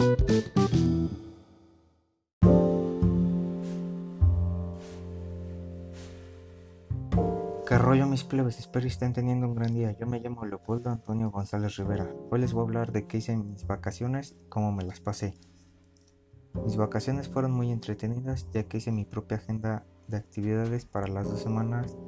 ¿Qué 0.00 0.06
rollo 7.76 8.06
mis 8.06 8.24
plebes? 8.24 8.58
Espero 8.58 8.86
estén 8.86 9.12
teniendo 9.12 9.46
un 9.46 9.54
gran 9.54 9.74
día. 9.74 9.94
Yo 9.98 10.06
me 10.06 10.18
llamo 10.20 10.46
Leopoldo 10.46 10.88
Antonio 10.88 11.30
González 11.30 11.76
Rivera. 11.76 12.10
Hoy 12.30 12.40
les 12.40 12.54
voy 12.54 12.62
a 12.62 12.64
hablar 12.64 12.92
de 12.92 13.06
qué 13.06 13.18
hice 13.18 13.32
en 13.32 13.52
mis 13.52 13.66
vacaciones 13.66 14.36
y 14.40 14.48
cómo 14.48 14.72
me 14.72 14.84
las 14.84 15.00
pasé. 15.00 15.34
Mis 16.64 16.78
vacaciones 16.78 17.28
fueron 17.28 17.52
muy 17.52 17.70
entretenidas 17.70 18.48
ya 18.52 18.62
que 18.62 18.78
hice 18.78 18.92
mi 18.92 19.04
propia 19.04 19.36
agenda 19.36 19.84
de 20.08 20.16
actividades 20.16 20.86
para 20.86 21.08
las 21.08 21.28
dos 21.28 21.42
semanas 21.42 21.98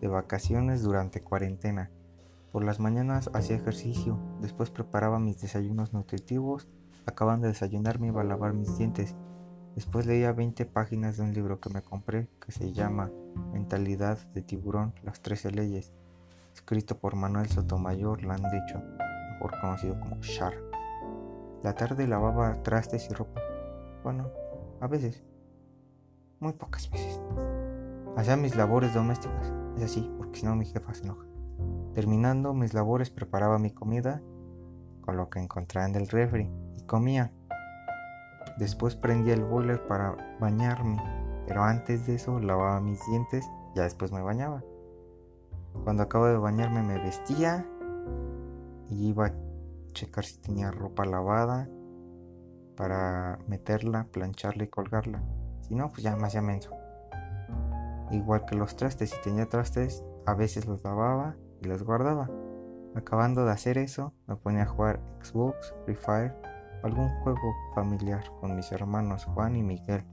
de 0.00 0.06
vacaciones 0.06 0.82
durante 0.84 1.22
cuarentena. 1.22 1.90
Por 2.52 2.62
las 2.62 2.78
mañanas 2.78 3.30
hacía 3.34 3.56
ejercicio, 3.56 4.16
después 4.40 4.70
preparaba 4.70 5.18
mis 5.18 5.40
desayunos 5.40 5.92
nutritivos, 5.92 6.68
acabando 7.06 7.46
de 7.46 7.52
desayunar 7.52 7.98
me 7.98 8.08
iba 8.08 8.20
a 8.20 8.24
lavar 8.24 8.52
mis 8.54 8.76
dientes 8.78 9.14
Después 9.74 10.04
leía 10.04 10.32
20 10.32 10.66
páginas 10.66 11.16
de 11.16 11.22
un 11.22 11.32
libro 11.32 11.58
que 11.58 11.70
me 11.70 11.80
compré 11.80 12.28
que 12.44 12.52
se 12.52 12.72
llama 12.72 13.10
Mentalidad 13.54 14.18
de 14.34 14.42
tiburón, 14.42 14.92
las 15.02 15.22
13 15.22 15.50
leyes, 15.50 15.92
escrito 16.52 16.98
por 16.98 17.16
Manuel 17.16 17.48
Sotomayor 17.48 18.18
dicho 18.18 18.82
mejor 19.32 19.58
conocido 19.60 19.98
como 19.98 20.20
Shar. 20.20 20.52
La 21.62 21.74
tarde 21.74 22.06
lavaba 22.06 22.62
trastes 22.62 23.08
y 23.10 23.14
ropa. 23.14 23.40
Bueno, 24.04 24.28
a 24.80 24.86
veces. 24.88 25.24
Muy 26.38 26.52
pocas 26.52 26.90
veces. 26.90 27.18
Hacía 28.16 28.36
mis 28.36 28.56
labores 28.56 28.92
domésticas, 28.92 29.54
es 29.78 29.84
así, 29.84 30.10
porque 30.18 30.40
si 30.40 30.44
no 30.44 30.54
mi 30.54 30.66
jefa 30.66 30.92
se 30.92 31.04
enoja. 31.04 31.24
Terminando 31.94 32.52
mis 32.52 32.74
labores 32.74 33.08
preparaba 33.08 33.58
mi 33.58 33.70
comida 33.70 34.20
con 35.00 35.16
lo 35.16 35.30
que 35.30 35.38
encontraba 35.38 35.88
en 35.88 35.94
el 35.94 36.08
refri 36.08 36.50
comía 36.86 37.32
Después 38.56 38.96
prendía 38.96 39.34
el 39.34 39.44
boiler 39.44 39.86
para 39.86 40.36
bañarme, 40.38 41.02
pero 41.46 41.62
antes 41.62 42.06
de 42.06 42.16
eso 42.16 42.38
lavaba 42.38 42.80
mis 42.80 43.04
dientes, 43.06 43.48
ya 43.74 43.82
después 43.82 44.12
me 44.12 44.20
bañaba. 44.20 44.62
Cuando 45.84 46.02
acabo 46.02 46.26
de 46.26 46.36
bañarme 46.36 46.82
me 46.82 46.98
vestía 46.98 47.66
y 48.90 49.08
iba 49.08 49.26
a 49.26 49.34
checar 49.92 50.24
si 50.24 50.38
tenía 50.38 50.70
ropa 50.70 51.06
lavada 51.06 51.68
para 52.76 53.38
meterla, 53.46 54.06
plancharla 54.12 54.64
y 54.64 54.68
colgarla. 54.68 55.22
Si 55.62 55.74
no, 55.74 55.88
pues 55.90 56.02
ya 56.02 56.14
más 56.16 56.28
hacía 56.28 56.42
menso. 56.42 56.70
Igual 58.10 58.44
que 58.44 58.56
los 58.56 58.76
trastes, 58.76 59.10
si 59.10 59.20
tenía 59.22 59.48
trastes, 59.48 60.04
a 60.26 60.34
veces 60.34 60.66
los 60.66 60.84
lavaba 60.84 61.36
y 61.62 61.66
los 61.66 61.82
guardaba. 61.82 62.28
Acabando 62.94 63.46
de 63.46 63.52
hacer 63.52 63.78
eso, 63.78 64.12
me 64.26 64.36
ponía 64.36 64.64
a 64.64 64.66
jugar 64.66 65.00
Xbox, 65.22 65.74
Free 65.86 65.96
Fire 65.96 66.51
algún 66.82 67.08
juego 67.20 67.54
familiar 67.74 68.24
con 68.40 68.56
mis 68.56 68.72
hermanos 68.72 69.24
Juan 69.24 69.56
y 69.56 69.62
Miguel. 69.62 70.04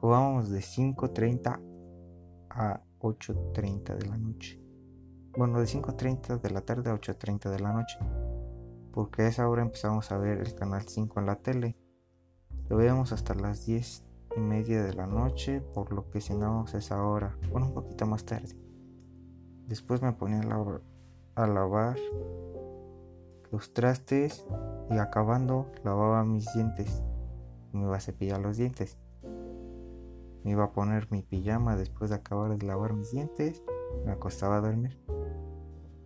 Jugábamos 0.00 0.50
de 0.50 0.60
5.30 0.60 1.60
a 2.50 2.80
8.30 3.00 3.96
de 3.96 4.06
la 4.06 4.16
noche. 4.16 4.60
Bueno, 5.36 5.60
de 5.60 5.66
5.30 5.66 6.40
de 6.40 6.50
la 6.50 6.62
tarde 6.62 6.90
a 6.90 6.94
8.30 6.94 7.50
de 7.50 7.60
la 7.60 7.72
noche. 7.72 7.98
Porque 8.92 9.22
a 9.22 9.28
esa 9.28 9.48
hora 9.48 9.62
empezamos 9.62 10.10
a 10.10 10.18
ver 10.18 10.38
el 10.38 10.54
canal 10.54 10.82
5 10.82 11.20
en 11.20 11.26
la 11.26 11.36
tele. 11.36 11.76
Lo 12.68 12.76
veíamos 12.76 13.12
hasta 13.12 13.34
las 13.34 13.66
10 13.66 14.04
y 14.36 14.40
media 14.40 14.82
de 14.82 14.94
la 14.94 15.06
noche, 15.06 15.60
por 15.60 15.92
lo 15.92 16.10
que 16.10 16.20
cenábamos 16.20 16.74
a 16.74 16.78
esa 16.78 17.02
hora. 17.02 17.36
Bueno, 17.50 17.68
un 17.68 17.74
poquito 17.74 18.06
más 18.06 18.24
tarde. 18.24 18.56
Después 19.66 20.02
me 20.02 20.12
ponía 20.12 20.40
a 21.34 21.46
lavar 21.46 21.96
los 23.50 23.72
trastes 23.72 24.44
y 24.90 24.98
acabando 24.98 25.70
lavaba 25.84 26.24
mis 26.24 26.52
dientes. 26.52 27.02
Me 27.72 27.82
iba 27.82 27.96
a 27.96 28.00
cepillar 28.00 28.40
los 28.40 28.56
dientes. 28.56 28.98
Me 30.44 30.52
iba 30.52 30.64
a 30.64 30.72
poner 30.72 31.10
mi 31.10 31.22
pijama 31.22 31.76
después 31.76 32.10
de 32.10 32.16
acabar 32.16 32.56
de 32.56 32.66
lavar 32.66 32.94
mis 32.94 33.10
dientes. 33.10 33.62
Me 34.04 34.12
acostaba 34.12 34.56
a 34.56 34.60
dormir. 34.60 34.98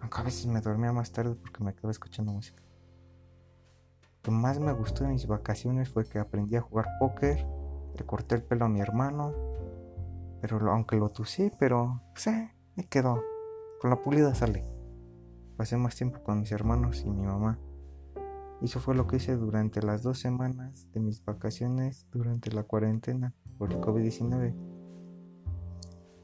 Aunque 0.00 0.20
a 0.20 0.24
veces 0.24 0.46
me 0.46 0.60
dormía 0.60 0.92
más 0.92 1.12
tarde 1.12 1.34
porque 1.34 1.64
me 1.64 1.74
quedaba 1.74 1.90
escuchando 1.90 2.32
música. 2.32 2.62
Lo 4.02 4.22
que 4.22 4.30
más 4.30 4.58
me 4.60 4.72
gustó 4.72 5.04
de 5.04 5.10
mis 5.10 5.26
vacaciones 5.26 5.88
fue 5.88 6.04
que 6.04 6.18
aprendí 6.18 6.56
a 6.56 6.60
jugar 6.60 6.86
póker. 7.00 7.46
Le 7.96 8.04
corté 8.04 8.34
el 8.34 8.42
pelo 8.42 8.66
a 8.66 8.68
mi 8.68 8.80
hermano. 8.80 9.32
Pero 10.42 10.70
aunque 10.70 10.96
lo 10.96 11.08
tusí, 11.10 11.50
pero 11.58 12.02
sé, 12.14 12.54
me 12.74 12.84
quedó. 12.84 13.22
Con 13.80 13.90
la 13.90 13.96
pulida 13.96 14.34
sale. 14.34 14.64
Pasé 15.56 15.78
más 15.78 15.96
tiempo 15.96 16.22
con 16.22 16.40
mis 16.40 16.52
hermanos 16.52 17.02
y 17.04 17.10
mi 17.10 17.24
mamá. 17.24 17.58
Eso 18.62 18.80
fue 18.80 18.94
lo 18.94 19.06
que 19.06 19.16
hice 19.16 19.36
durante 19.36 19.82
las 19.82 20.02
dos 20.02 20.18
semanas 20.18 20.88
de 20.92 21.00
mis 21.00 21.24
vacaciones 21.24 22.06
durante 22.10 22.50
la 22.50 22.62
cuarentena 22.62 23.34
por 23.58 23.72
el 23.72 23.80
COVID-19. 23.80 24.54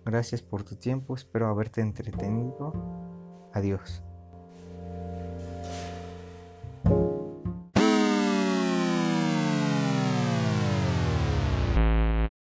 Gracias 0.04 0.42
por 0.42 0.64
tu 0.64 0.76
tiempo, 0.76 1.14
espero 1.14 1.48
haberte 1.48 1.80
entretenido. 1.80 2.72
Adiós. 3.52 4.02